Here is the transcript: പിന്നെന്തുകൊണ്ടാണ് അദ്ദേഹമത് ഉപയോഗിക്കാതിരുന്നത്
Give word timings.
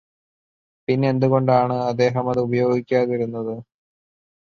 പിന്നെന്തുകൊണ്ടാണ് 0.87 1.77
അദ്ദേഹമത് 1.91 2.41
ഉപയോഗിക്കാതിരുന്നത് 2.47 3.55